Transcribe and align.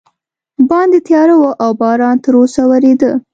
باندې 0.69 0.97
تیاره 1.07 1.35
وه 1.41 1.51
او 1.63 1.69
باران 1.81 2.15
تراوسه 2.25 2.61
ورېده. 2.71 3.11